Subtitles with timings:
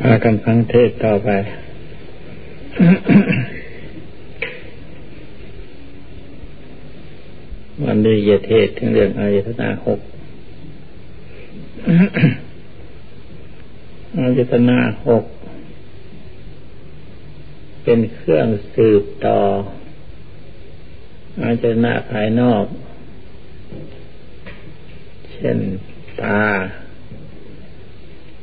[0.00, 1.30] พากันฟังเทศต่อไป
[7.84, 10.00] วันนี้จะเทศถึงเรื่องอายตนะหก
[14.18, 15.24] อายตนะหก
[17.84, 19.40] เป็นเครื่องสืบต่อ
[21.42, 22.64] อายตนะภายนอก
[25.32, 25.58] เช่น
[26.22, 26.42] ตา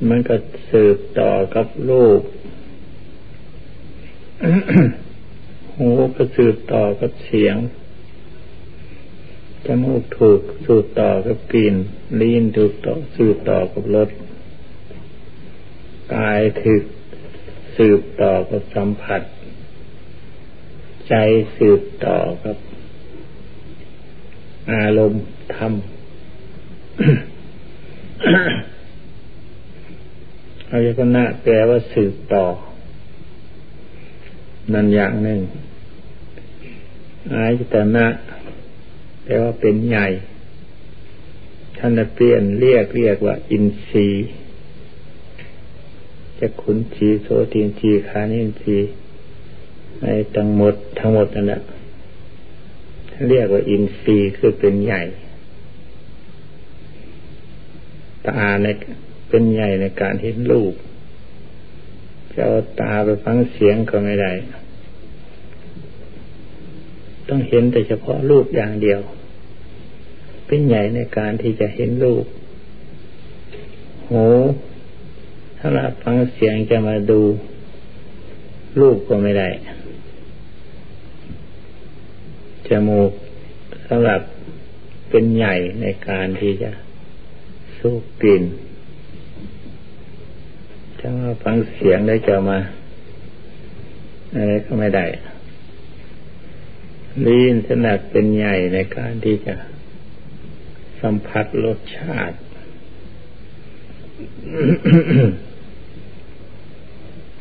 [0.10, 0.36] มันก็
[0.72, 2.22] สืบต่อกับรูป
[5.78, 7.56] หูก็สืบต่อกับเสียง
[9.66, 11.76] จมูกถูกสืบต่อกับกลิ่น
[12.20, 14.10] ลิ้นถูกต่อสืบต่อกับรส
[16.16, 16.84] กายถูก
[17.78, 19.22] สืบต่อกับสัมผัส
[21.08, 21.14] ใจ
[21.58, 22.58] สืบต่อกับ
[24.72, 25.26] อารมณ์
[25.56, 25.74] ธรรม
[30.76, 32.46] อายตนะแปลว่าสืบต่อ
[34.74, 35.40] นั่นอย่างหนึ่ง
[37.34, 38.06] อายตนะ
[39.24, 40.08] แปลว่าเป็นใหญ่
[41.78, 44.28] ท่านเปลี่ยนเรียกเรียกว่า อินทรีย์
[46.40, 48.78] จะขุนชีโสตินชีคานินชี
[50.02, 51.62] ในทั้งหมดทั้งหมดนั่นแหละ
[53.30, 55.02] เรียกว่าอินทรีย์คือเป็นใหญ่
[58.26, 58.68] ตาใน
[59.36, 60.74] เป็นใหญ่ในการเห็นรูป
[62.34, 64.32] จะเอาตาไปฟังเสียงก็ไม่ได้
[67.30, 69.00] ต้องเห็นแต่เฉพาะรูปอย่างเดียว
[70.48, 72.26] เป็นใหญ่ในการที่จะเห็นรูป
[74.10, 74.26] หู
[75.58, 77.22] ถ้าเราฟังเสียงจะมาดู
[78.80, 79.50] รูปก็ไม่ได้
[82.68, 83.12] จมูก
[83.88, 84.22] สำหรับ
[85.10, 86.72] เป็นใหญ่ในการที่จะ
[87.78, 88.44] สูบกลิ่น
[91.06, 92.60] ถ้าว่าฟังเสียงได้จะมา
[94.36, 95.06] อะไรก็ไม่ได้
[97.26, 99.56] ลิ้นถนัดเป็นใหญ่ในการที่จะ
[101.02, 102.38] สัมผัสรสชาติ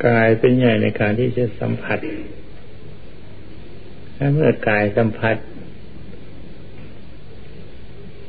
[0.06, 1.98] กายเป็นใหญ่ในการที่จะสัมผัส
[4.16, 5.36] ถ้าเมื่อกายสัมผัส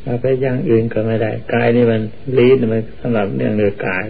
[0.05, 2.01] มาไปอย่างอื่นก็ไม่ได้ กายนี่มัน
[2.37, 4.05] ลิ้นมันสำหรับเรื่องเรือกาย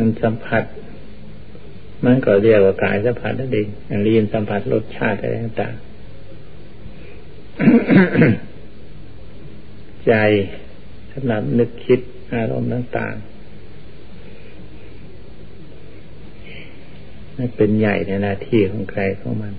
[0.00, 0.64] มันสัมผัส
[2.04, 5.80] มันก็เรียกว่ากายสัมผัสนั่นเองอย่างลีนสัมผัสรสชาติอะไรต่างๆ
[10.06, 10.12] ใจ
[11.12, 12.00] สำหรับนึกคิด
[12.34, 13.24] อารมณ์ต่างๆ
[17.36, 19.52] นั่นเป็นใหญ่ในหน้าที่ของใครของมัน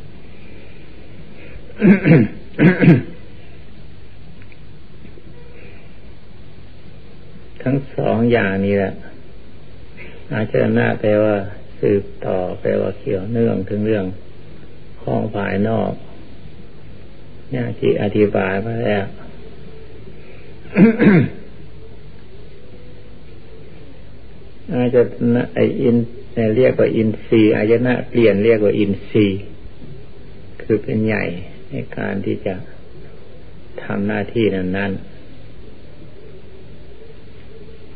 [7.63, 8.93] ทั้งสองอย่างนี้แหละ
[10.33, 11.35] อาจรย์หน้าแปลว่า
[11.79, 14.05] สืบต่อแปลว่าเกี่ยวเนื่องถึงเรื่อง
[15.03, 15.91] ของภายนอก
[17.51, 19.05] เนี่ยที่อธิบายมาแล้ว
[24.73, 25.01] อาจจะ
[25.55, 25.97] ไออิน
[26.57, 29.41] เรียกว่าอินทรีย์อาจจะนะเปลี่ยนเรียกว่าอินทรีย์
[30.61, 31.23] คือเป็นใหญ่
[31.69, 32.55] ในการที่จะ
[33.83, 34.91] ทำหน้าที่นั้นนั้น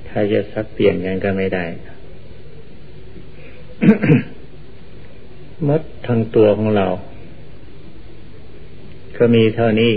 [0.08, 1.66] ถ้าจะสับเปลี่ยนกันก็ไม่ได้
[5.68, 6.88] มดทั้งตัวของเรา
[9.18, 9.94] ก็มีเท่านี้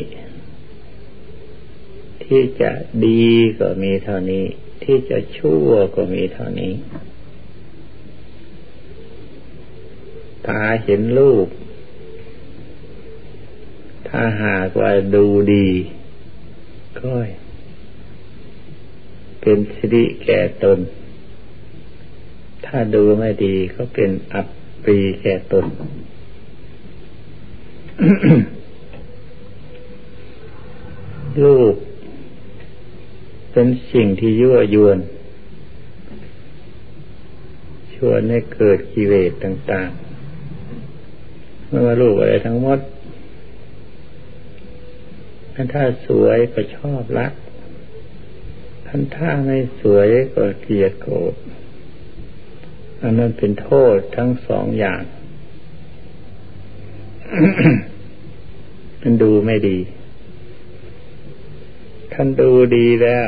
[2.24, 2.70] ที่จะ
[3.06, 3.26] ดี
[3.60, 4.44] ก็มีเท่านี้
[4.82, 6.72] ที่จะชั่วก็มีเท่านี้
[10.46, 11.48] ตาเห็นรูป
[14.08, 15.68] ถ้าหากว่าดูดี
[17.00, 17.12] ก็
[19.40, 20.78] เป็นสิริแก่ตน
[22.68, 24.46] ถ้าดูไม่ดีก็เป็นอับ
[24.84, 25.66] ปีแก่ตน
[31.42, 31.74] รูป
[33.52, 34.98] เป็นสิ่งที่ยั่วยวน
[37.94, 42.78] ชวนให้เกิดกิเลสต่างๆ ไม่ว่ารูปอะไรทั้งหมด
[45.74, 47.32] ถ้าสวยก็ชอบรัก
[48.86, 51.34] ท่านถ้าไม่สวยก็เกลียดโกรธ
[53.02, 55.02] อันนั้นเป็นโทษทั้งสองอย่าง
[59.02, 59.78] มันดูไม่ดี
[62.12, 63.26] ท่านดูดีแล้ว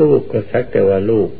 [0.00, 1.30] ลูกก็สักแต่ว่าลูก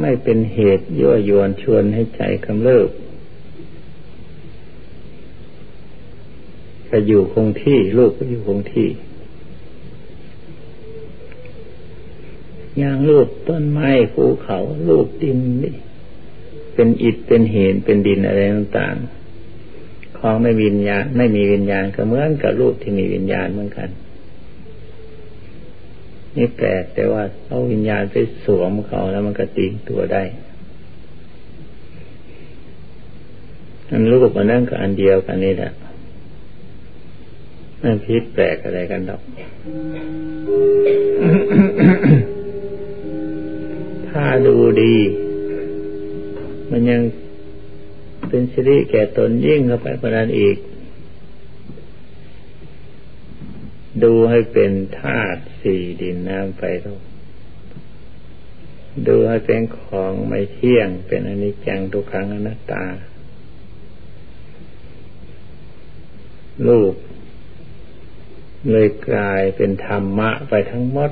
[0.00, 2.90] ไม่เป็นเหตุยั่วยวนชวนให้ใจกำเริบ
[6.88, 8.88] ก็อยู่คงที่รูปก็อยู่คงที่
[12.78, 14.58] อย่างรูปต้นไม้ภูเขา
[14.88, 15.74] รูปดินนี่
[16.74, 23.88] เป็นอิฐเป็นเห็นเป็นดินอะไรต่างๆของไม่วิญญาณไม่มีวิญญาณก็เหมือนกับรูปที่มีวิญญาณเหมือนกัน
[26.36, 30.22] นี่แปลกแต่ว่าเอาวิญญาณไปสวมเขาแล้วมันก็ตีตัวได้
[33.90, 35.72] อันรูปมันนั่นก็อันเดียวกันนี่แหละ
[37.80, 39.22] ไม่พิษแปลกอะไรกันหรอก
[44.46, 44.96] ดูดี
[46.70, 47.02] มันยัง
[48.28, 50.56] เป็นสิริแก่ตนยิ่งเข้าไปกว่านั้นอีก
[54.02, 57.02] ดูให้เป็นธาตุสี่ดินน้ำไฟลม
[59.08, 62.84] ดูให้เป็นของไม่เที่ยง เป็นอนิจจังทุกขังอนัตตา
[66.66, 66.94] รูป
[68.70, 71.10] เลยกลายเป็นธรรมะไปทั้งหมด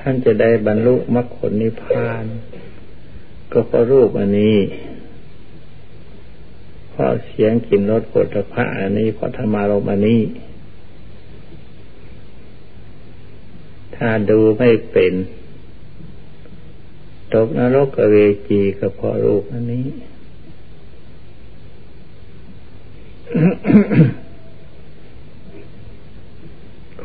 [0.00, 2.24] ท่านจะได้บรรลุมรรคผลนิพพาน
[3.52, 4.58] ก็เพราะรูปอันนี้
[6.90, 10.20] เพราะเสียงกลิ่นรสผลพระอันนี้เพราะธรรมารมอันนี้
[13.96, 15.12] ถ้าดูไม่เป็น
[17.32, 18.16] ตกนรกกเว
[18.48, 19.86] จีก็เพราะรูปอันนี้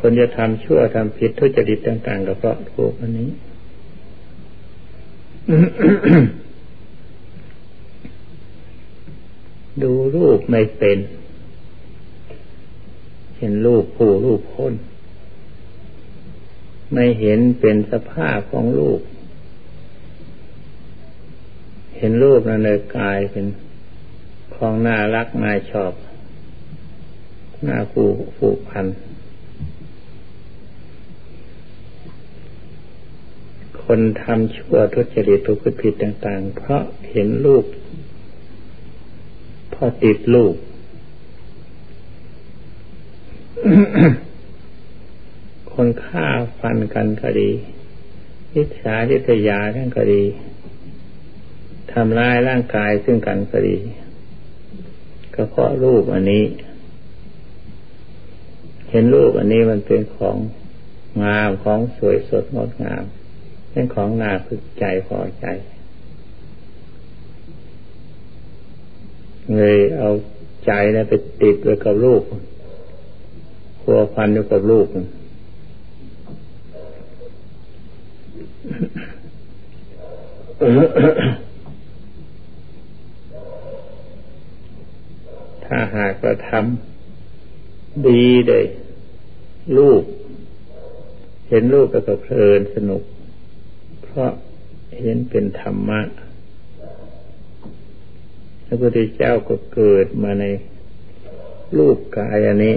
[0.08, 3.30] คนจะทำชั่วทำผิดทุจริตต่าง ๆ ก็เพราะรูปอันนี้
[9.82, 10.98] ดูรูปไม่เป็น
[13.38, 14.74] เห็นรูปผู้รูปคน
[16.92, 19.00] ไม่เห็นเป็นสภาพของรูป
[21.96, 23.46] เห็นรูปนั้นเลยกลายเป็น
[24.54, 25.92] ของน่ารักน่าชอบ
[27.66, 28.02] น้าผู
[28.38, 28.86] ผูกพัน
[33.86, 37.64] คนทำชั่วทุจริตทุกข์ผิดต่าง ๆ เพราะเห็นรูป
[39.72, 40.54] พอติดรูป
[45.72, 46.26] คนฆ่า
[46.58, 47.50] ฟันกันก็ดี
[48.54, 50.24] วิชาทิทยาทั้งก็ดี
[51.92, 53.76] ทำร้ายร่างกายซึ่งกันก็ดี
[55.34, 56.44] ก็เพราะรูปอันนี้
[58.90, 60.36] เห็นรูปอันนี้มันเป็นของ
[61.24, 63.04] งามของสวยสดงดงาม
[63.76, 65.46] เป็นของน่าพึกใจพอใจ
[69.56, 70.10] เลยเอา
[70.66, 71.12] ใจนะไป
[71.42, 72.22] ติดไว้กับรูป
[73.80, 74.86] พัวพันอยู่กับรูป
[85.64, 88.64] ถ้าหากเราทำดีเลย
[89.76, 90.02] รูป
[91.48, 93.02] เห็นรูปก็เพลินสนุก
[94.18, 94.34] เพราะ
[95.00, 96.00] เห็นเป็นธรรมะ
[98.66, 100.44] พระพุทธเจ้าก็เกิดมาใน
[101.76, 102.76] รูปกายอันนี้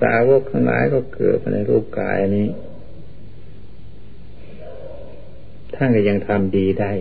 [0.00, 2.48] สาวกทั้งหลายก็เกิดมาในรูปกายอันนี้
[5.74, 6.92] ท่านก็ยังทำดีได้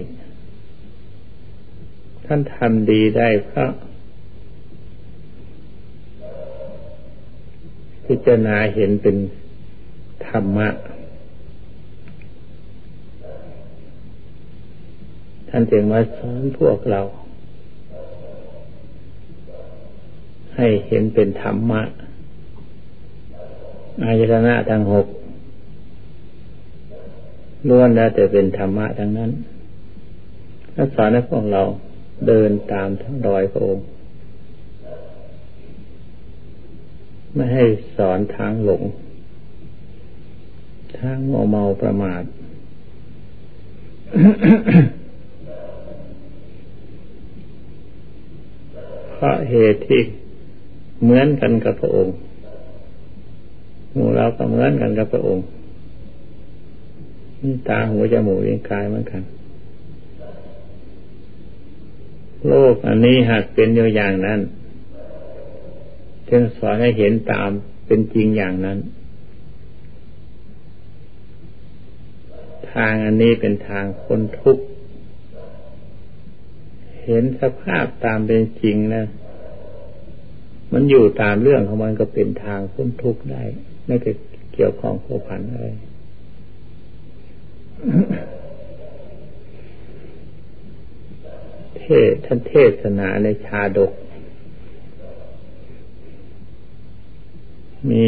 [2.25, 3.71] ท่านทำดีได้เพราะ
[8.05, 9.15] พิจารณาเห็นเป็น
[10.29, 10.69] ธรรมะ
[15.49, 17.01] ท่านจึงมาสอนพวกเรา
[20.55, 21.81] ให้เห็นเป็นธรรมะ
[24.03, 25.07] อายตนะทั้งหก
[27.69, 29.31] ล้วนแล้วแต่เป็นธรรมะทั้งนั้น
[30.75, 31.61] ถ้าสอนให้พวกเรา
[32.27, 33.85] เดินตามทั้งรอยพระองค์
[37.33, 37.65] ไม่ให้
[37.97, 38.83] สอนทางหลง
[40.99, 42.23] ทางโมาเมาประมาท
[49.21, 50.01] เพราะเหตุที่
[51.01, 52.15] เหมือนกันกับพระองค์
[53.93, 55.45] หมู่เราก็เหมือนกันกับพระองค์
[57.41, 59.21] นี่ตาหูจมูกลิ้นกายเหมือนกัน
[62.47, 64.39] โลกอันนี้หากเป็นอยู่อย่างนั้น
[66.29, 67.49] จึงสอนให้เห็นตาม
[67.85, 68.77] เป็นจริงอย่างนั้น
[72.71, 74.63] ทางอันนี้เป็นทางคนทุกข์
[77.09, 79.05] เห็นสภาพตามเป็นจริงนะ
[80.73, 83.43] มันอยู่ตามเรื่องของมันก็เป็นทางพ้นทุกข์ได้
[83.85, 83.95] ไม่
[84.53, 85.67] เกี่ยวข้องโผพันอะไร
[91.79, 93.91] เทศท่านเทศนาในชาดก
[97.89, 98.07] มี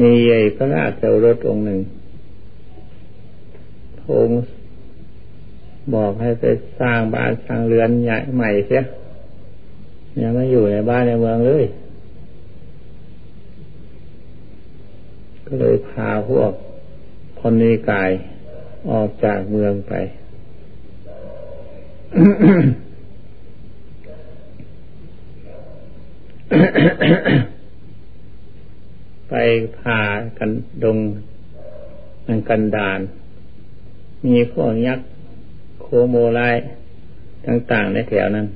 [0.00, 1.80] มีใหญ่พระราชโอรสองค์หนึ่ง
[4.02, 4.30] พง
[5.94, 6.44] บอกให้ไป
[6.80, 8.82] สร้างบ้านสร้างเรือนใหญ่ใหม่เสีย
[10.20, 11.64] ยังไม่อยู่ในบ้านในเมืองเลย
[15.46, 16.52] ก็เลยพาพวก
[17.40, 18.10] คนนิกาย
[18.90, 19.92] ออกจากเมืองไป
[29.28, 29.34] ไป
[29.78, 30.00] พา
[30.38, 30.50] กัน
[30.82, 30.98] ดง
[32.26, 33.00] นันกันดาน
[34.24, 35.13] มีพวกยักษ์
[35.86, 36.40] โคโมไล
[37.46, 38.46] ต่างๆในแถวนั้น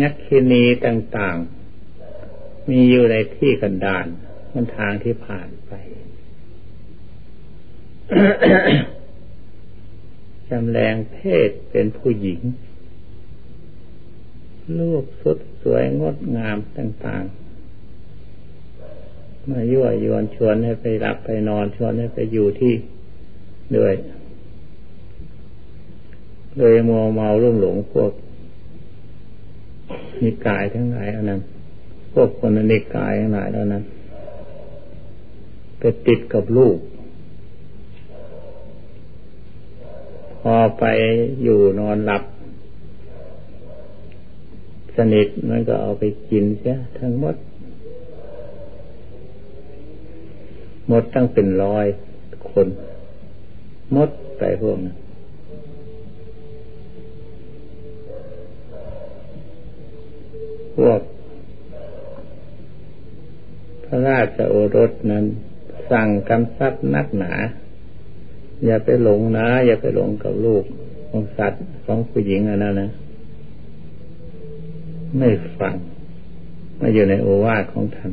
[0.00, 4.06] ยักษ์คินีต่างๆ มีอยู่ในที่กันดาน
[4.52, 5.72] มันทางที่ผ่านไป
[10.48, 12.40] จำแรงเพศเป็นผู้หญิง
[14.78, 17.46] ลูกสุดสวยงดงามต่างๆ
[19.50, 22.74] มายั่วยวนชวนให้ไปหลับไปนอนชวนให้ไปอยู่ที่
[23.76, 23.94] ด้วย
[26.58, 28.10] เลยมัวเมารุ่มหลงพวก
[30.22, 31.40] นิกายทั้งหลายอันนั้น
[32.12, 33.82] พวกคนนิกายทั้งหลายเหล่านั้น
[35.78, 36.76] ไปติดกับลูก
[40.40, 40.84] พอไป
[41.42, 42.22] อยู่นอนหลับ
[44.96, 47.36] สนิทมันก็เอาไปกินเสียทั้งหมด
[50.88, 51.86] หมดตั้งเป็นร้อย
[52.50, 52.66] คน
[53.94, 54.96] มดไปพวกนั้น
[60.76, 61.00] พวก
[63.84, 65.24] พระราชโอรสนั้น
[65.90, 67.32] สั่งกำซับนักหนา
[68.64, 70.64] อย่าไปหลงนะ อย่าไปหลงกับลูก
[71.08, 72.90] ของสัตว์ของผู้หญิงอันนั้นนะ
[75.18, 75.28] ไม่
[75.60, 75.74] ฟัง
[76.80, 78.12] มาอยู่ในโอวาทของท่าน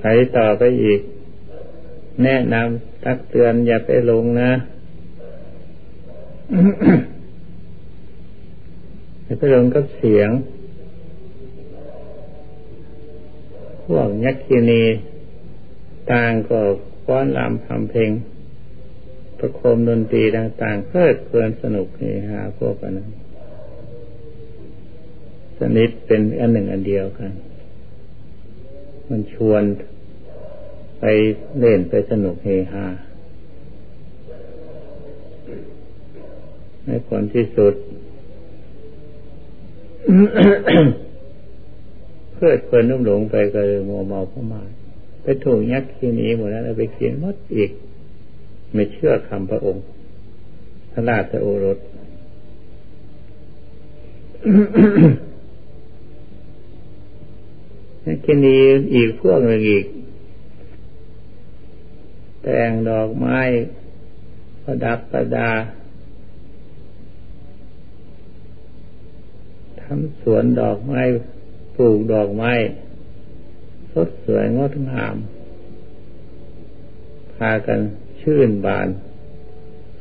[0.00, 0.04] ไป
[0.36, 1.00] ต่อไปอีก
[2.22, 4.52] แนะนำตักเตือนอย่าไปหลงนะ
[9.24, 10.30] อย่าไปหลงกับเสียง
[13.84, 14.84] พวกยักษินี
[16.12, 16.58] ต่างก็
[17.04, 18.10] ฟ้อนรำทำเพลง
[19.38, 23.08] ประโคมดนตรีต่างๆ เพื่อเพลินสนุกเฮฮาพวกนั้น
[25.58, 27.32] สนิทเป็นอันหนึ่งอันเดียวกัน
[29.08, 29.62] มันชวน
[31.06, 31.12] ไป
[31.58, 32.84] เล่นไปสนุกเฮฮา
[36.84, 37.74] ในผลที่สุด
[42.34, 44.62] เพื่อเพลินนุ่มหลงไปก็เลยมัวเมาเข้ามา
[45.22, 47.70] ไปถูกยักษ์ขีนีหมดแล้วไปเขียนมดอีก
[48.72, 49.84] ไม่เชื่อคำพระองค์
[50.92, 51.78] พระราชโอรส
[58.06, 58.56] ยักษ์ขีนี
[58.94, 59.86] อีกพวกหนึ่งอีก
[62.44, 63.38] แต่งดอกไม้
[64.62, 65.50] ประดับประดา
[69.80, 71.00] ทำสวนดอกไม้
[71.76, 72.52] ปลูกดอกไม้
[73.92, 75.16] สดสวยงดงาม
[77.34, 77.80] พากัน
[78.20, 78.88] ชื่นบาน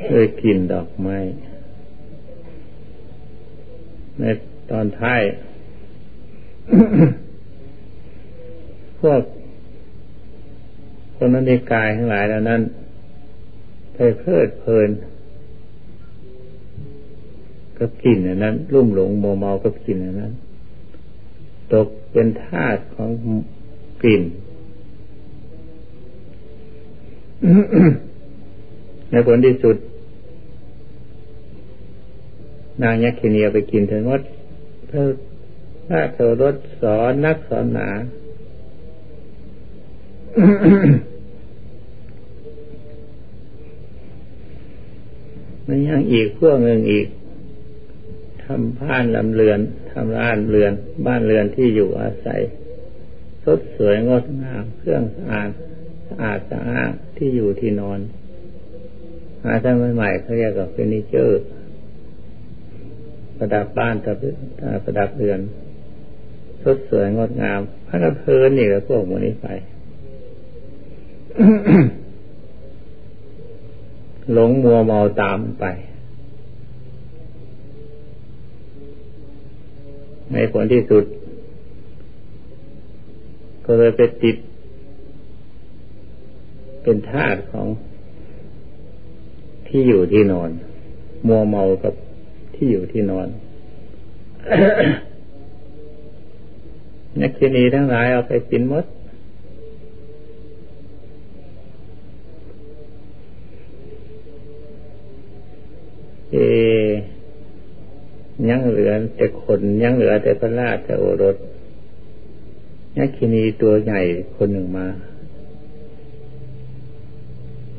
[0.10, 1.18] ด้วยกลิ่นดอกไม้
[4.20, 4.24] ใน
[4.72, 5.22] ตอนท้าย
[9.00, 9.22] พวก
[11.27, 12.62] นนั้นในกายทั้งหลายแล้วนั้น
[13.94, 14.89] ไปเพลิดเพลิน
[17.77, 20.34] กับกลิ่นอันนั้นรุ่มหลงโมเมากับกลิ่นอันนั้น
[21.74, 23.10] ตกเป็นทาสของ
[24.01, 24.24] กลิ่น
[29.10, 29.77] ในผลที่สุด
[32.82, 34.22] นางยักษ์เนียไปกินถึงวัด
[34.89, 35.03] พระ
[35.88, 37.89] พระโสรสสอนนักสอนหนา
[45.67, 47.08] มันยังอีกพวกหนึ่งอีก
[48.43, 49.60] ทำบ้านลำเรือน
[49.91, 50.74] ทำร้านเรือน
[51.05, 52.41] บ้านเรือนที่อยู่อาศัย
[53.43, 55.50] สดสวยงดงามเครื่องสะอาด
[56.08, 58.00] สะอาดสะอาดที่อยู่ที่นอน
[59.43, 61.41] หาท่าใหม่เขาเรียกว่าเฟอร์นิเจอร์
[63.38, 63.96] ประดับบ้าน
[64.86, 65.39] ประดับเรือน
[66.63, 69.48] สดสวยงดงามพระเพลินนี่แหละพวกมันนี้ไป
[74.32, 75.65] หลงมัวเมาตามไป
[80.32, 81.03] ในผลที่สุด
[83.65, 84.36] ก็เลยไปติด
[86.84, 87.68] เป็นทาสของ
[89.68, 90.50] ที่อยู่ที่นอน
[91.27, 91.94] มัวเมากับ
[92.56, 93.27] ที่อยู่ที่นอน
[97.20, 98.86] นักขีนีทั้งหลายเอาไปกินมด
[106.34, 106.40] เอ
[108.50, 111.36] ยังเหลือแต่คนยังเหลือแต่พระราชโอรส
[112.98, 114.02] นักขีนีตัวใหญ่
[114.36, 114.88] คนหนึ่งมา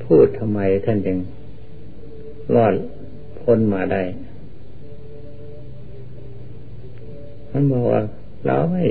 [0.05, 1.19] พูดทำไมท่านจึง
[2.55, 2.75] รอด
[3.41, 4.03] พ้นมาได้
[7.51, 8.03] ท่านบอกว่า
[8.47, 8.85] เราไม่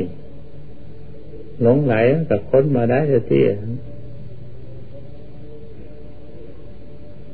[1.61, 1.95] หลงไหล
[2.29, 3.43] กับคนมาได้จะที่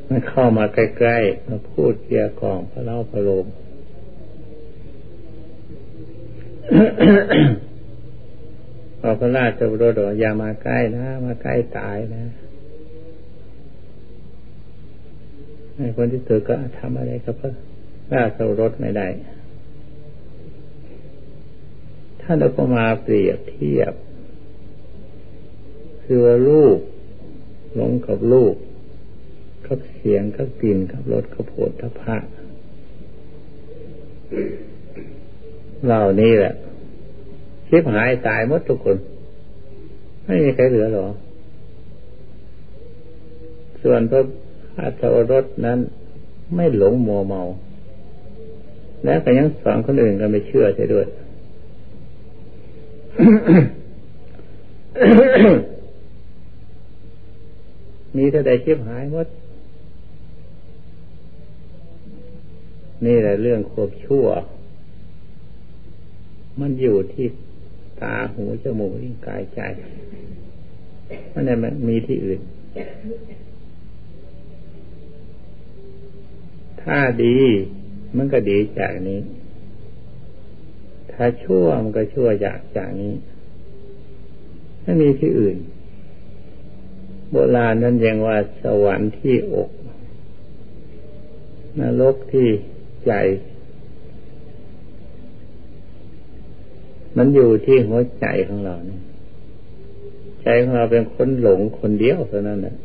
[0.10, 3.46] มันเข้ามาใกล้ๆมาพูดเกี่ยกล่องพระเล่าพระโลม
[9.00, 12.24] พอพระราชบุตรอย่ามาใกล้นะ มาใกล้ตายนะ
[15.76, 17.52] ไอ้คนที่ถือก็ทำอะไรกับพระ
[18.14, 19.08] ราชบุตรไม่ได้
[22.22, 23.94] ท่านเอามาเปรียบเทียบ
[26.04, 26.78] คือว่าลูก
[27.76, 28.56] หลงกับลูก
[29.70, 32.16] กับเสียงกับกลิ่นกับรสกับโผฏฐพะ
[35.86, 36.54] เหล่านี้แหละ
[37.70, 38.98] คิดหายตายหมดทุกคน
[40.26, 41.08] ไม่มีใครเหลือหรอ
[43.82, 44.22] ส่วนพระ
[44.80, 45.80] อาชารสนั้น
[46.56, 47.42] ไม่หลงมัวเมา
[49.06, 51.06] แล้วก็ยังสอนคนอื่นก็ไม่เชื่อใช่ด้วย
[58.18, 59.28] มีเท่าใดชิบหายหมด
[63.06, 64.26] นี่แหละเรื่องควบชั่ว
[66.60, 67.28] มันอยู่ที่
[68.02, 69.62] ตาหูจมูกลิ้นกายใจ
[71.34, 72.40] มันไม่มีที่อื่น
[76.82, 77.38] ถ้าดี
[78.18, 79.20] มันก็ดีจากนี้
[81.12, 83.14] ถ้าชั่วมันก็ชั่วจากจากนี้
[84.82, 85.58] ไม่มีที่อื่น
[87.32, 89.70] โบราณนั้นยังว่าสวรรค์ที่อก
[91.80, 92.50] นรกที่
[93.06, 93.14] ใจ
[97.18, 99.02] มันอยู่ที่หัวใจของเราเนี่ย
[100.44, 102.76] ใจของเราเป็นคนหลงคนเดียวเท่านั้นแหละ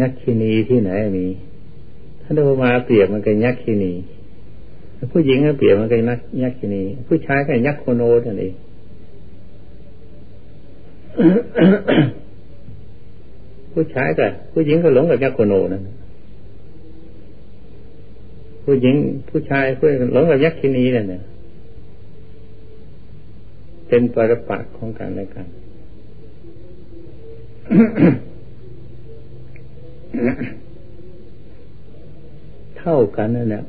[0.00, 1.26] นักชินีที่ไหนมี
[2.22, 3.92] ถ้าดูมาเปรียบมันก็ยักษ์ขีนี
[5.12, 8.54] ผู้หญิงก็เปรียบมันก็นักยักษ์ขีนีผู้ชายก็ยักษ์โคโนนั่นเอง
[13.74, 15.82] ผู้ชายก็ผู้หญิงก็หลงกับยักษ์โคโนนั่น
[18.64, 18.96] ผู้หญิง
[19.28, 21.22] ผู้ชายผู้หลงกับยักษ์ขีนีนั่นเนี่ย
[23.88, 25.46] เป็นปรปักษ์ของกันและกัน
[32.78, 33.62] เท่ากันนั่นแหละ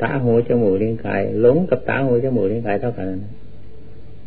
[0.00, 3.06] ตาหูจมูกลิ้นกายหลงกับตาหูจมูกลิ้นกายเท่ากัน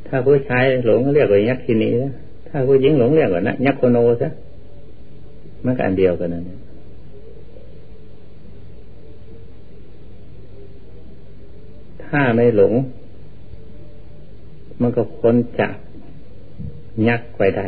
[0.08, 2.14] ถ้าผู้ชายหลงก็เรียกว่ายักษ์ทินีนะ
[2.56, 4.30] ถ้าผู้หญิงหลงเรียกว่านะยักโคโนซะ
[5.66, 6.44] มันก็อันเดียวกันนั่น
[12.06, 12.74] ถ้าไม่หลง
[14.82, 15.76] มันก็พ้นจาก
[17.08, 17.68] ยักษ์ไปได้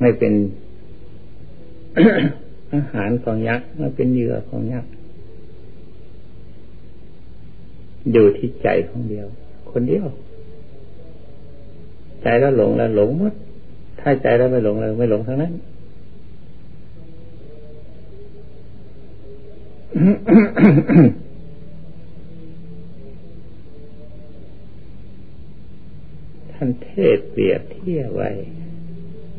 [0.00, 0.32] ไม่เป็น
[2.72, 4.90] อาหารของยักษ์มาเป็นเหยื่อของยักษ์
[8.12, 9.26] อยู่ที่ใจของเดียว
[9.70, 10.06] คนเดียว
[12.22, 13.34] ใจแล้วหลงแล้วหลงหมด
[14.00, 15.52] ถ้าใจแล้วไม่หลงแล้วไม่หลงทั้งนั้น
[26.52, 28.30] ท่านเทศเปรียบเทียบไว้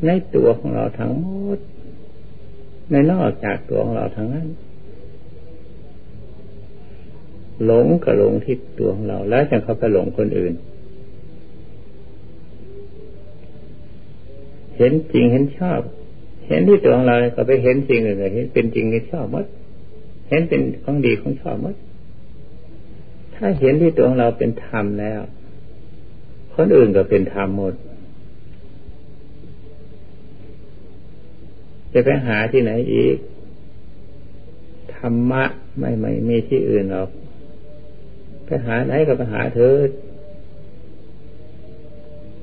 [0.06, 1.58] ในตัวของเราทั้งหมด
[2.88, 4.48] ไม่นอกจากตัวของเราทางนั้น
[7.64, 10.54] หลงก็หลงที่ตัวของเรา แล้วจะเขาไปหลงคนอื่น
[14.76, 15.80] เห็นจริงเห็นชอบ
[16.48, 19.46] เห็นที่ตัวของเราก็ไปเห็นจริงอื่นเห็นเป็นจริงเห็นชอบมด
[20.28, 21.74] เห็นเป็นของดีของชอบมด
[23.34, 25.20] ถ้าเห็นที่ตัวของเราเป็นธรรมแล้ว
[26.54, 27.74] คนอื่นก็เป็นธรรมหมด
[31.92, 33.16] จะไปหาที่ไหนอีก
[34.96, 35.44] ธรรมะ
[35.78, 37.10] ไม่ไม่มีที่อื่นหรอก
[38.44, 39.74] ไปหาไหนก็ไปหาเธอ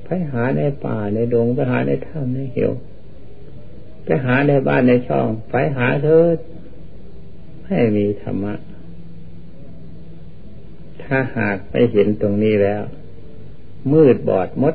[0.04, 2.72] ไปหาในป่าในดงไปหาในถ้ำในเหว
[4.04, 6.26] ไปหาในบ้านในช่อง ไปหาเธอ
[7.64, 8.54] ไม่มีธรรมะ
[11.02, 12.82] ถ้าหากไปเห็นตรงนี้แล้ว
[13.92, 14.74] มืดบอดมด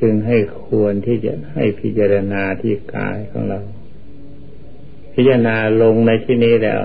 [0.00, 3.60] จึงให้ควรที่จะให้พิจารณาที่กายของเรา
[5.20, 6.80] พิจารณาลงในที่นี้แล้ว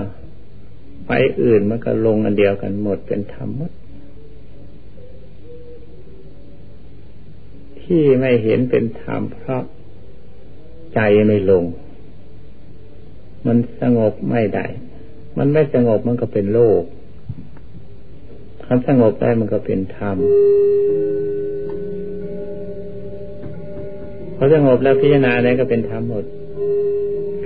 [1.06, 1.10] ไป
[1.42, 3.72] อื่นมันก็ลงอันเดียวกันหมดเป็นธรรมหมด
[7.80, 9.62] ที่ไม่เห็นเป็นธรรมเพราะ
[10.94, 11.64] ใจไม่ลง
[13.46, 14.66] มันสงบไม่ได้
[15.38, 16.82] มันไม่สงบมันก็เป็นโลก
[18.64, 20.16] คำสงบได้มันก็เป็นธรรม
[24.36, 26.26] พอสงบแล้วพิจารณาอะไรก็เป็นธรรมหมด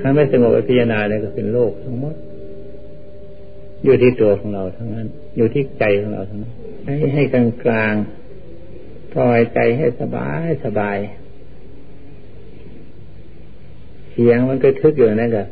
[0.01, 2.15] ถ้าไม่สงบไปพิจารณาอะไรก็เป็นโลกทั้งหมด
[3.85, 5.07] อยู่ที่ตัวของเราทั้งนั้น
[5.37, 6.53] อยู่ที่ใจของเราทั้งนั้น
[6.85, 7.95] ให้ให้กลางกลาง
[9.13, 10.99] ปล่อยใจให้สบายสบาย
[14.11, 15.45] เสียงมันก็ทึกอยู่นั่นก็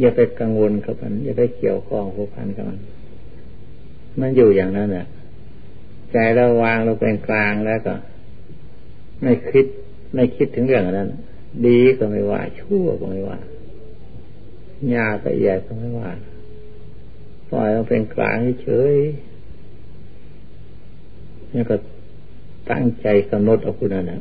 [0.00, 2.78] อย่าไปกังวลกับมัน อย่าไปเกี่ยวข้องผูกพันกับมัน
[4.20, 5.06] มันอยู่อย่างนั้นแหละ
[6.12, 7.94] ใจเราวางเราเป็นกลางแล้วก็
[9.22, 9.66] ไม่คิด
[10.14, 11.08] ไม่คิดถึงเรื่องนั้น
[11.66, 13.38] ดีก็ไม่ว่าชั่วก็ไม่ว่า
[14.90, 16.10] หยาก็ใหญ่ก็ไม่ว่า
[17.48, 18.94] ปล่อยเราเป็นกลางเฉย
[21.52, 21.76] นี่ก็
[22.70, 24.20] ตั้งใจกำหนดเอาคุณนั่นนะ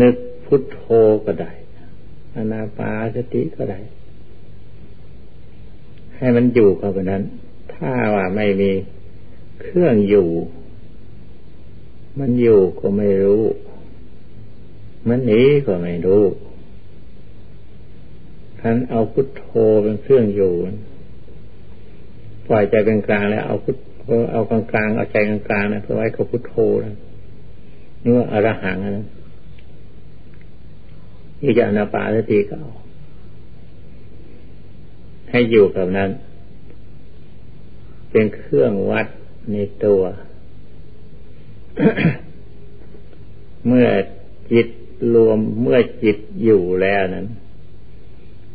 [0.00, 0.80] นึกพุทโธ
[1.24, 1.52] ก็ได้
[2.34, 3.80] อนาปาสติก็ได้
[6.16, 7.22] ให้มันอยู่กับนั้น
[7.72, 8.70] ถ้าว่าไม่มี
[9.60, 10.28] เครื่องอยู่
[12.18, 13.44] มันอยู่ก็ไม่รู้
[15.08, 16.24] มันหนีก็ไม่รู้
[18.60, 19.44] ท่านเอาพุทโธ
[19.82, 20.52] เป็นเครื่องอยู่
[22.48, 23.76] ปล่อยใจเป็นกลางแล้วเอาพุท
[24.32, 26.96] เอากลางกลางเอาใจกลางกลางนะเพื่อไว้กับพุทโธนะ
[28.02, 29.06] นี่ว่าอรหังนะ
[31.42, 32.72] นี่จะอนาปาสติก็เอา
[35.30, 36.10] ให้อยู่กับนั้น
[38.10, 39.06] เป็นเครื่องวัด
[39.52, 40.02] ในตัว
[43.66, 43.86] เมื่อ
[44.52, 44.68] จิต
[45.14, 47.26] รวมเมื่อจิตอยู่แล้วนั้น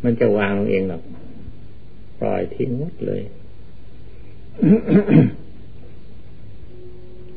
[0.04, 1.04] มันจะวางลงเองหรอก
[2.20, 3.22] ปล่อยทิ้งหมดเลย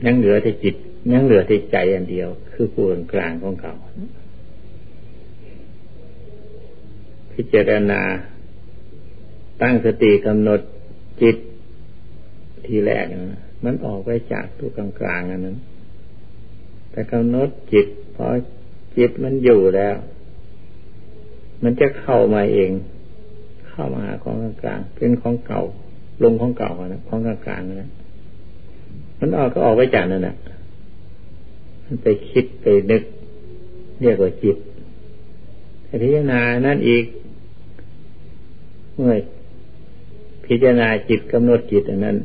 [0.04, 0.74] ยังเหลือแต่จิต
[1.12, 3.74] ยังเหลือแต่ใจอันเดียว คือผู้กลางของเขา
[7.32, 8.00] พิจารณา
[9.62, 10.60] ตั้งสติกำหนด
[11.22, 11.36] จิต
[12.66, 15.58] ทีแรกนะมันออกไปจากตัวกลางๆอันนั้น
[16.90, 18.26] แต่กำหนดจิตพอ
[18.96, 19.96] จิตมันอยู่แล้ว
[21.62, 22.70] มันจะเข้ามาเอง
[23.68, 25.62] เข้ามาหาของกลางเป็นของเก่า
[26.22, 27.90] ลงของเก่านะของกลางๆนะ
[29.18, 30.36] มันออกก็ออกไปจากนั่นแหละ
[31.84, 33.02] มันไปคิดไปนึก
[34.02, 34.56] เรียกว่าจิต
[36.02, 37.04] พิจารณานั่นอีก
[38.94, 39.14] เมื่อ
[40.46, 42.16] พิจารณาจิตกำหนดจิตอันนั้น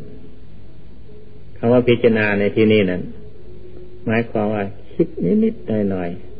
[1.58, 3.02] คำว่าพิจารณาในที่นี้นั้น
[4.06, 5.08] หมายความว่าคิด
[5.44, 6.31] นิดๆหน่อยๆ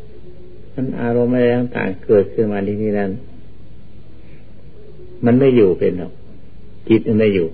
[0.82, 3.12] มันอารมณ์อะไรต่างๆเกิดขึ้นมาที่นี่นั้น
[5.26, 6.12] มันไม่อยู่เป็นหรอก
[6.90, 7.48] จิตมันไม่อยู่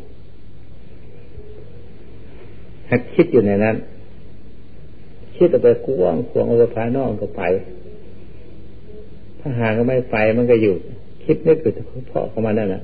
[2.87, 3.75] ถ้าคิดอยู่ในนั้น
[5.35, 7.43] คิดออกไปกว้างขวางออกไปภายนอกก็ไป
[9.39, 10.73] ถ้าหางก็ไม่ไปมันก็อยู่
[11.23, 12.81] คิดนึกอยู่แต่เพาะเข้ามานั่นแหละ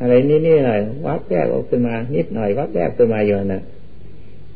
[0.00, 3.62] อะไรนี่นี่หน่อยวับแยกออกขึ้นมา นิดหน่อยวับแยกขึ้นมาอยู่นั่น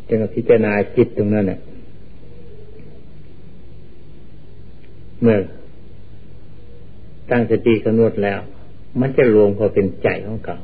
[0.09, 1.59] จึงพิจารณาจิตตรงนั้นเนี่ย
[5.23, 5.39] เมื่อ
[7.31, 8.41] ตั้งสติกำหนดแล้ว
[9.01, 10.59] มันจะรวมพอเป็นใจของเก่า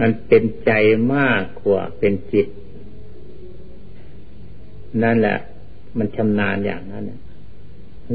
[0.00, 0.72] มันเป็นใจ
[1.14, 2.46] มากกว่าเป็นจิต
[5.02, 5.38] นั่นแหละ
[5.98, 7.04] มันชำนาญอย่างนั้น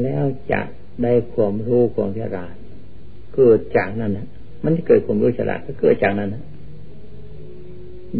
[0.02, 0.60] แล้วจะ
[1.02, 2.54] ได้ความรู้ความฉลาด
[3.34, 4.28] เกิดจากนั้นนะ
[4.64, 6.44] มันจะเกิดความรู้ฉลาดก็เกิดจากนั้นนะ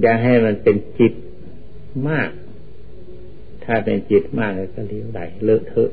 [0.00, 1.12] อย่าให้มันเป็นจิต
[2.09, 2.31] มาก
[3.66, 5.90] ถ้าเป็นจิตมากก็เลี้ยวไหลเลอะเทอะ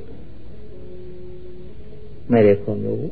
[2.29, 3.03] ไม่ได้ความรู้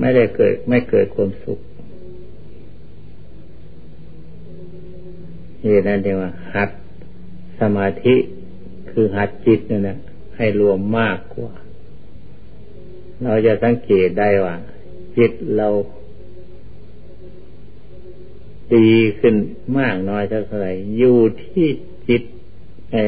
[0.00, 1.58] ไม่ได้เกิด ไม่เกิดความสุข
[5.64, 6.70] นี่นั่นเรียกว่า หัด
[7.60, 8.14] สมาธิ
[8.90, 9.96] คือหัดจิตนี่นะ
[10.36, 11.52] ให้รวมมากกว่า
[13.22, 14.56] เราจะสังเกตได้ว่า
[15.16, 15.68] จิตเรา
[18.74, 19.34] ดีขึ้น
[19.78, 21.68] มากน้อยเท่าไหร่อยู่ที่
[22.08, 22.22] จิต
[22.92, 23.02] ไอ้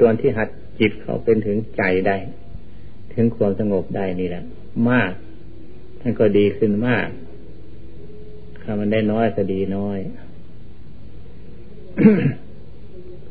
[0.00, 0.48] ตัวที่หัด
[0.80, 2.16] จิตเขาเป็นถึงใจได้
[3.14, 4.44] ถึงความสงบได้นี่แหละ
[4.90, 5.12] มาก
[6.00, 7.08] ท่านก็ดีขึ้นมาก
[8.62, 9.98] ถ้ามันได้น้อยก็ดีน้อย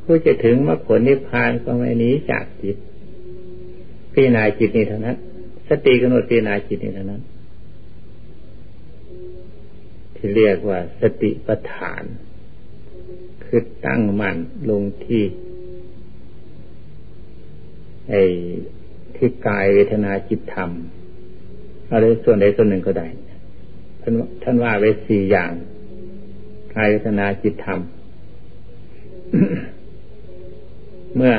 [0.03, 2.77] ผู้จะถึงมรรคผลนิพพานก็ไม่หนีจากจิต
[4.11, 5.17] พิจารณาจิตนี้เท่านั้น
[5.69, 7.21] สติกำหนดพิจารณาจิตนี้เท่านั้น
[10.15, 12.03] ที่เรียกว่าสติปัฏฐาน
[13.43, 14.37] คือตั้งมั่น
[14.69, 15.23] ลงที่
[18.09, 18.21] ไอ้
[19.15, 20.69] ที่กายเวทนาจิตธรรม
[21.91, 23.07] อะไรส่วนใดส่วนหนึ่งก็ได้
[24.01, 24.13] ท่าน
[24.43, 25.51] ท่านว่าไว้สี่อย่าง
[26.75, 27.79] กายเวทนาจิตธรรม
[31.15, 31.33] เมื่อ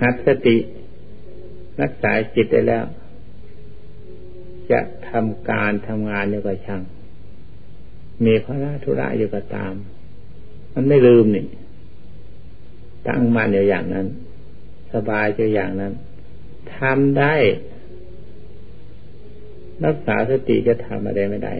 [0.00, 0.56] หัดสติ
[1.80, 2.84] รักษาจิตได้แล้ว
[4.70, 6.82] จะทำการทำงานอยู่กับช่าง
[8.24, 9.74] มีพระราธุระอยู่กับตาม
[10.74, 11.46] มันไม่ลืมนี่
[13.08, 14.06] ตั้งมั่นอยู่อย่างนั้น
[14.94, 15.92] สบายอยู่อย่างนั้น
[16.78, 17.34] ทำได้
[19.84, 21.54] รักษาสติจะทำอะไรไม่ได้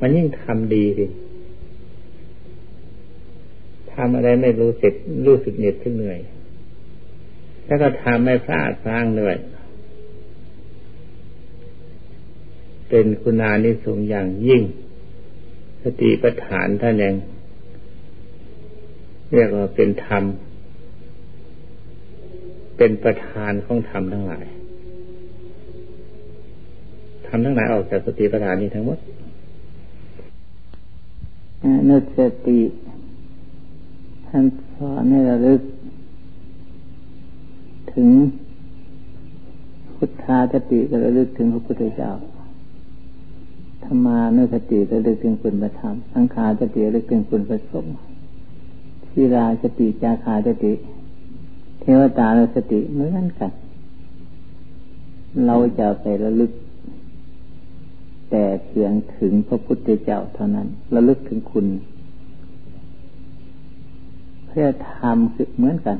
[0.00, 1.06] มันยิ่งทำดีสิ
[3.92, 4.94] ทำอะไรไม่รู้สึก
[5.26, 6.20] รู้สึกเหน็ดขึ้นเหนื่อย
[7.66, 9.36] แล้วก็ทำไม่พลาดพลางด้วย
[12.88, 14.62] เป็นคุณานิสงอย่างยิ่ง
[15.82, 17.14] สติปัฏฐานท่านยัง
[19.32, 20.24] เรียกว่าเป็นธรรม
[22.82, 24.44] เป็นประธานของธรรมทั้งหลาย
[27.26, 28.98] ธรรมทั้งหลายออกจากสติปัฏฐานนี้ทั้งหมด
[31.88, 32.60] นุสติ
[34.26, 35.60] ท่านสอนให้ระลึก
[37.92, 38.08] ถึง
[39.96, 42.12] พุทธาสติก็ระลึกถึงพระพุทธเจ้า
[43.84, 47.94] ธรรมานุสติระลึกถึงคุณประธรรมสังขาสติระลึกถึงคุณประสงค์
[49.08, 50.74] ชีราสติจาขาสติ
[51.80, 53.52] เทวตานุสติเหมือนกัน
[55.46, 56.52] เราจะไประลึก
[58.30, 61.66] แต่เพียงถึงพระพุทธเจ้าเท่านั้น ระลึกถึงคุณ
[64.46, 65.96] เพื่อทำคือเหมือนกัน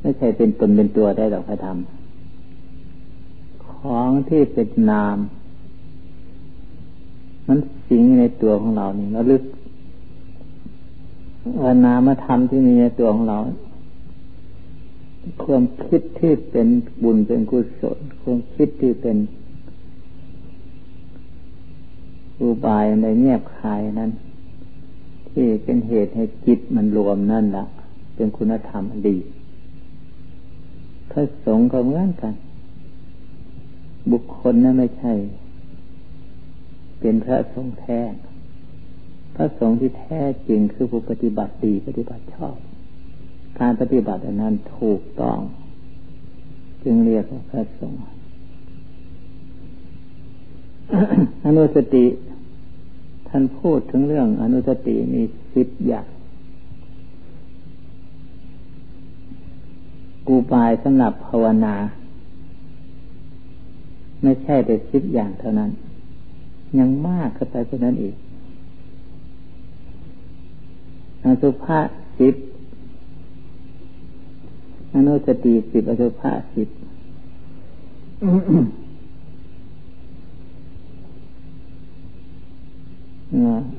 [0.00, 1.78] ไม่ใช่เป็นตนเป็นตัวได้หรอกพระธรรม
[3.68, 5.18] ของที่เป็นนาม
[7.46, 7.58] มัน
[7.88, 9.42] สิงในตัวของเรานี่แล้วลึก
[11.62, 13.38] ว่านามธรรมที่มีในตัวของเรา
[15.44, 16.68] ความคิดที่เป็น
[17.02, 19.16] บุญเป็นกุศลความคิดที่เป็น
[22.40, 24.10] อุบายในเงียบคายนั้น
[25.30, 27.66] ที่เป็นเหตุให้จิตมันรวมนั่นละ
[28.14, 29.16] เป็นคุณธรรมดี
[31.10, 32.34] พระสงฆ์ก็เหมือนกัน
[34.12, 35.12] บุคคลนั้นไม่ใช่
[37.00, 38.00] เป็นพระสงฆ์แท้
[39.34, 42.56] พระสงฆ์ที่แท้จริงคือผู้ปฏิบัติดีปฏิบัติชอบ
[43.60, 45.38] การปฏิบัติอันนั้นถูกต้อง
[46.84, 48.00] จึงเรียกว่าพระสงฆ์
[51.44, 52.06] อนุสติ
[53.28, 55.22] ท่านพูดถึงเรื่องอนุสติมี
[55.54, 56.06] สิบอย่าง
[60.26, 61.74] กูบายสำหรับภาวนา
[64.22, 65.70] ไม่ใช่แต่สิบอย่างเท่านั้น
[66.78, 68.14] ยังมากขึ้นไปกว่านั้นอีก
[71.24, 71.78] อสุภะ
[72.18, 72.34] สิบ
[74.96, 76.68] อนุสติสิบอสุภะสิบ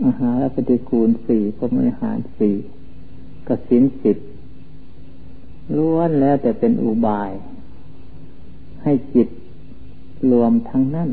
[0.05, 2.55] อาหารปฏิกูลสี่พรมอาหารสี่
[3.47, 4.17] กสินสิบ
[5.77, 7.31] ล้วนแล้วแต่เป็นอุบาย
[8.83, 9.27] ให้จิต
[10.31, 11.09] รวมทั้งนั้น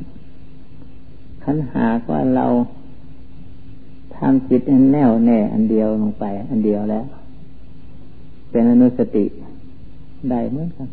[1.44, 2.46] ขันหากว่าเรา
[4.16, 4.62] ทำจิต
[4.92, 7.04] แน่วแน่ อันเดียวลงไป อันเดียวแล้ว
[8.50, 9.24] เป็นอนุสติ
[10.30, 10.88] ได้เหมือนกัน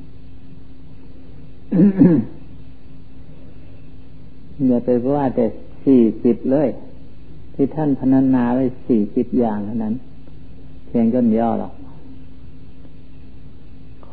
[4.67, 5.45] อย่าไปว่าแต่
[5.85, 6.69] สี่สิบเลย
[7.53, 9.93] ที่ท่านพนันนาไว้สี่สิบอย่างเท่านั้น
[10.87, 11.73] เพียงย่นย่อหรอก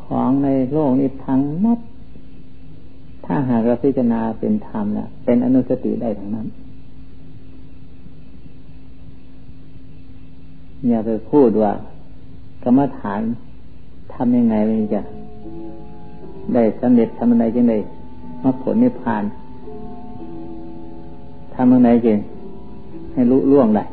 [0.01, 1.79] ของในโลกนี้ทั้งนัด
[3.25, 6.47] ถ้าหากเราพิจารณาเป็นธรรมนะเป็นอนุสติได้ทั้งนั้น
[10.87, 11.71] อย่าไปพูดว่า
[12.63, 13.21] กรรมฐาน
[14.21, 15.01] ทำยังไงมันจะ
[16.53, 17.75] ได้สำเร็จทำอะไรจังได
[18.43, 19.23] มรรคผลนิพพาน
[21.55, 22.17] ทำอะไรจริง
[23.13, 23.83] ให้รู้ล่วงได้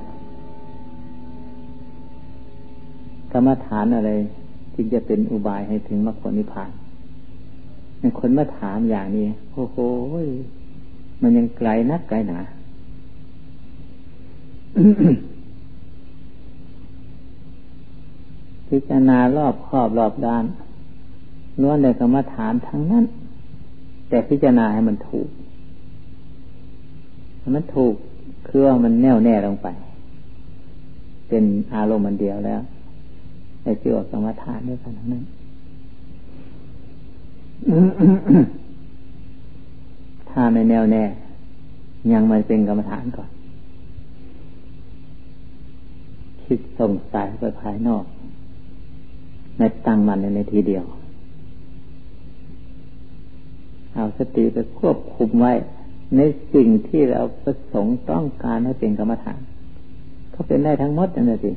[3.32, 4.10] กรรมฐานอะไร
[4.74, 6.70] จึงจะเป็นอุบายให้ถึงมรรคผลนิพพาน
[7.98, 9.76] ในคนมาถามอย่างนี้โอ้โห
[11.22, 12.38] มันยังไกลนักไกลหนา
[18.68, 20.44] พิจารณารอบครอบรอบด้าน
[21.61, 23.05] ล้วนแต่กรรมฐานทั้งนั้น
[24.09, 25.29] แต่พิจารณาให้มันถูก
[27.57, 27.94] มันถูก
[28.46, 29.68] คือว่ามันแน่วแน่ลงไป
[31.29, 32.61] เป็นอารมณ์มันเดียวแล้ว
[33.62, 35.24] ในชื่อว่ากรรมฐานด้วยกันทั้งนั้น
[40.31, 41.05] ถ้าไม่แน่วแน่
[42.12, 43.31] ยังมันเป็นกรรมฐานก่อน
[46.44, 48.05] คิดส่งสายไปภายนอก
[49.58, 50.84] ในตั้งมันในทีเดียว
[53.94, 55.52] เอาสติไปควบคุมไว้
[56.16, 56.20] ใน
[56.54, 59.40] สิ่งที่เราประสงค์ต้องการให้เป็นกรรมฐาน
[60.34, 61.50] ก็เป็นได้ทั้งหมดนั่นแหละสิ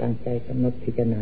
[0.00, 1.20] ตั้งใจกำหนดพิจารณา